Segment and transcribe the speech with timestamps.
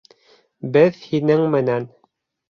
[0.77, 1.85] Беҙ һинең менән.